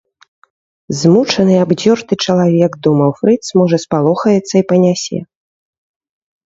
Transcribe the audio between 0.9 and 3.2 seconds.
Змучаны і абдзёрты чалавек, думаў